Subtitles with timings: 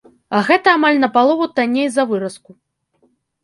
[0.37, 2.51] А гэта амаль напалову танней за выразку.